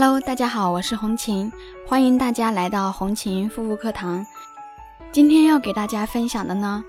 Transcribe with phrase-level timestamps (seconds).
[0.00, 1.52] Hello，大家好，我是红琴，
[1.84, 4.24] 欢迎大家来到红琴护肤课堂。
[5.10, 6.84] 今天要给大家分享的呢，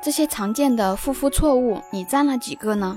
[0.00, 2.96] 这些常见的护肤错误，你占了几个呢？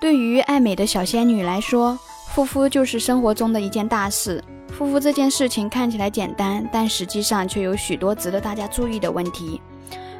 [0.00, 1.98] 对于爱美的小仙女来说，
[2.34, 4.42] 护肤就是生活中的一件大事。
[4.78, 9.60] 护肤这件事情看起来简单，但实际上却有许多值得大家注意的问题。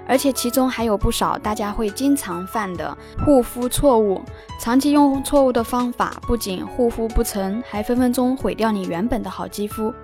[0.07, 4.21] 而且其中还有不少大家会经常犯的护肤错误，
[4.59, 9.95] 长期用错误的方法，不仅护肤不成，还分分钟毁掉你原本的好肌肤。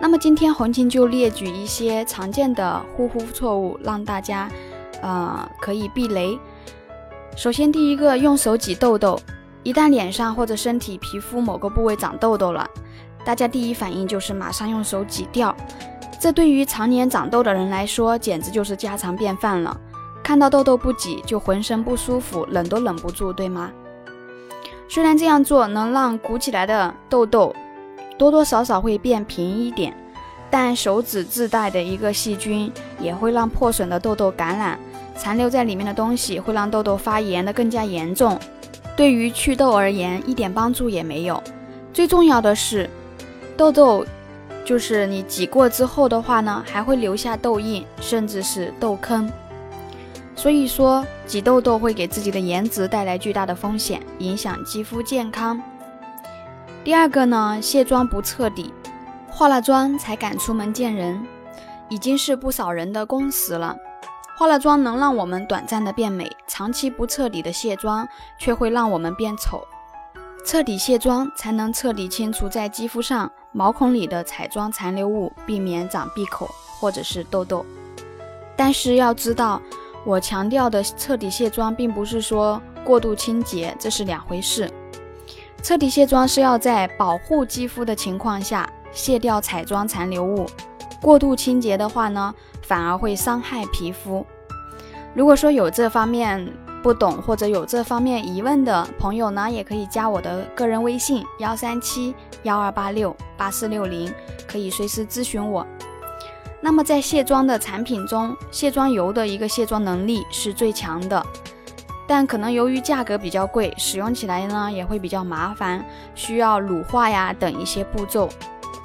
[0.00, 4.50] 那么今天红琴就列举一些常见的护肤错误，让大家
[5.00, 6.38] 呃可以避雷。
[7.36, 9.18] 首先第一个，用手挤痘痘，
[9.62, 12.68] 一旦脸上或者身体皮肤某个部位长痘痘了，
[13.24, 15.54] 大家第一反应就是马上用手挤掉。
[16.24, 19.78] 这对于常年长痘的人来说，简直就是家常便饭了。
[20.22, 23.70] 看到痘痘不挤，就浑身不舒服，忍都忍不住，对吗？
[24.88, 27.54] 虽然这样做能让鼓起来的痘痘
[28.16, 29.94] 多多少少会变平一点，
[30.48, 34.80] 但手指自带的一个细菌也会让破损的痘痘感染，
[35.14, 38.40] 残留在里面的东西会让痘痘发炎的更加严重。
[38.96, 41.42] 对于祛痘而言，一点帮助也没有。
[41.92, 42.88] 最重要的是，
[43.58, 44.06] 痘痘。
[44.64, 49.30] 就是你挤过之后的话呢，还会留下痘印，甚至是痘坑。
[50.34, 55.62] 所以说，挤痘痘会给自己的颜值带来巨大的风险，影响肌肤健康。
[56.82, 58.72] 第二个呢，卸妆不彻底，
[59.30, 61.24] 化了妆才敢出门见人，
[61.88, 63.76] 已经是不少人的共识了。
[64.36, 69.62] 化了妆能让我们短暂的变美，长期不彻底的卸妆却会让我们变丑。
[70.44, 73.30] 彻底卸妆才能彻底清除在肌肤上。
[73.56, 77.64] 毛孔里的彩妆残留物，避免长闭口或者是痘痘。
[78.56, 79.62] 但是要知道，
[80.04, 84.68] 我强调的彻底卸妆，并不是说过度清洁，这是两回事。
[85.62, 90.46] 彻底卸妆是要在保护肌肤的情况下卸掉彩妆残留物，
[91.00, 94.26] 过度清洁的话呢，反而会伤害皮肤。
[95.14, 96.52] 如果说有这方面，
[96.84, 104.12] 不懂或者有这方面疑问的朋友呢，也可以加我的个人微信幺三七幺二八六八四六零，
[104.46, 105.66] 可以随时咨询我。
[106.60, 111.24] 那么在卸妆的产品中，卸妆油的一个卸妆能力是最强的，
[112.06, 115.82] 但可能由于价格比较贵，使用起来呢也会比较麻烦，
[116.14, 118.28] 需要乳化呀等一些步骤。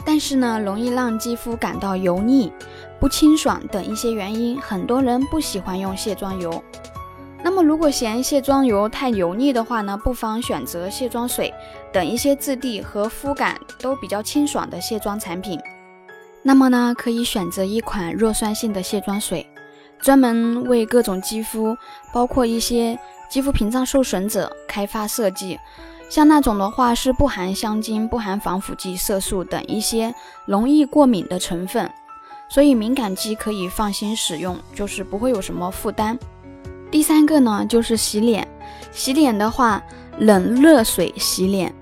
[0.05, 2.49] 但是呢，容易让肌肤感到油腻、
[2.97, 6.63] 不清爽等一些原因，很多人不喜欢用卸妆油。
[7.49, 11.51] 那么，如果嫌卸妆油太油腻的话呢，不妨选择卸妆水
[11.91, 15.59] 等一些质地和肤感都比较清爽的卸妆产品。
[16.43, 19.49] 那么呢，可以选择一款弱酸性的卸妆水，
[19.97, 21.75] 专门为各种肌肤，
[22.13, 22.95] 包括一些
[23.31, 25.57] 肌肤屏障受损者开发设计。
[26.07, 30.13] 像那种的话，是不含香精、不含防腐剂、色素等一些
[30.45, 31.91] 容易过敏的成分，
[32.47, 36.15] 所以敏感肌可以放心使用，就是不会有什么负担。
[36.91, 38.47] 第三个呢，就是洗脸。
[38.91, 39.83] 洗脸的话，
[40.17, 41.73] 冷热水洗脸。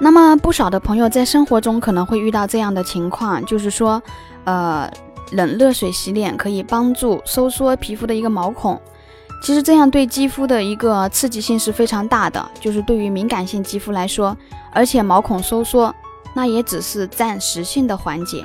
[0.00, 4.02] 那么不少的朋友在生活中可能会遇到这样的情况，就是说，
[4.44, 4.90] 呃，
[5.32, 8.80] 冷热水洗脸可以帮助收缩皮肤的一个毛孔。
[9.42, 14.36] 其实这样对肌肤的一个刺激性是非常大的，就是对于敏感性肌肤来说，
[14.72, 15.94] 而且毛孔收缩，
[16.34, 18.44] 那也只是暂时性的缓解。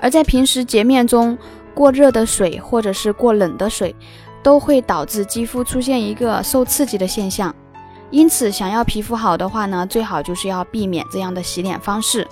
[0.00, 1.36] 而在平时洁面中，
[1.74, 3.94] 过热的水或者是过冷的水。
[4.44, 7.52] 都会导致肌肤出现一个受刺激的现象，
[8.10, 12.28] 因此想要皮肤好的话呢，最好就是要避免这样的洗脸方式。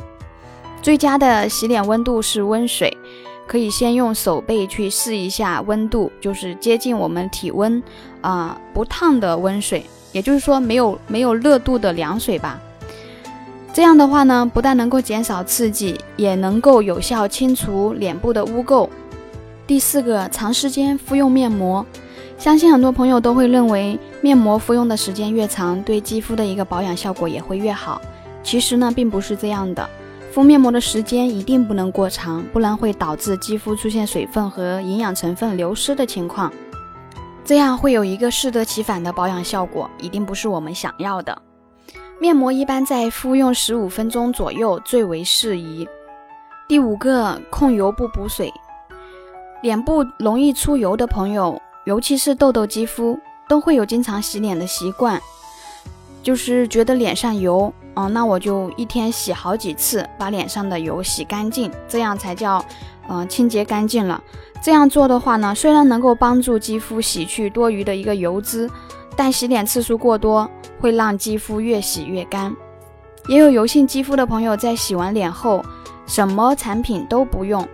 [0.83, 2.95] 最佳的洗脸温度是温水，
[3.47, 7.83] 可以先用手背去试一下温度，就是接近我们体温
[8.21, 12.61] 啊不烫的温水，也就是说没有没有热度的凉水吧。
[13.73, 18.87] 这样的话呢，不但能够减少刺激，也能够有效清除脸部的污垢。
[19.73, 21.83] 第四个，长时间敷用面膜。
[22.37, 27.99] 相信很多朋友都会认为，面膜敷用的时间越长，对肌肤的一个保养效果也会越好。
[28.43, 29.89] 其实呢，并不是这样的。
[30.31, 36.53] 敷面膜的时间一定不能过长，不然会导致肌肤出现水分和营养成分流失的情况，
[37.43, 41.41] 这样会有一个适得其反的保养效果，一定不是我们想要的。
[42.21, 45.89] 面膜一般在敷用十五分钟左右最为适宜。
[46.69, 48.53] 第五个，控油不补水，
[49.63, 51.61] 脸部容易出油的朋友。
[51.85, 53.19] 尤其是痘痘肌肤
[53.49, 55.21] 都会有经常洗脸的习惯，
[56.23, 62.65] 就是觉得脸上油哦，那我就一天洗好几次，把脸上的油洗干净，这样才叫
[63.09, 64.23] 嗯清洁干净了。
[64.63, 68.71] 这样做的话呢，虽然能够帮助肌肤洗去多余的一个油脂，
[69.17, 70.49] 但洗脸次数过多
[70.81, 72.55] 会让肌肤越洗越干。
[73.27, 75.65] 也有油性肌肤的朋友在洗完脸后，
[76.07, 77.67] 什么产品都不用，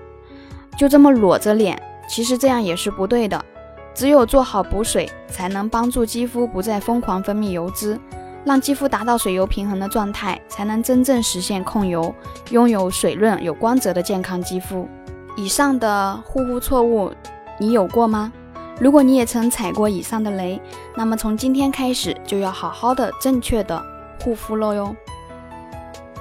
[0.78, 1.76] 就这么裸着脸，
[2.08, 3.44] 其实这样也是不对的。
[3.92, 7.98] 只有做好补水，才能帮助肌肤不再疯狂分泌油脂，
[8.44, 12.14] 让肌肤达到水油平衡的状态，才能真正实现控油，
[12.50, 14.88] 拥有水润有光泽的健康肌肤。
[15.36, 17.12] 以上的护肤错误，
[17.58, 18.32] 你有过吗？
[18.78, 20.60] 如果你也曾踩过以上的雷，
[20.94, 23.84] 那么从今天开始就要好好的、正确的
[24.22, 24.94] 护肤了哟。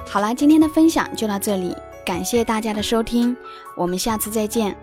[0.04, 1.76] 好啦，今天的分享就到这里，
[2.08, 3.36] 感谢大家的收听，
[3.76, 4.74] 我们下次再见。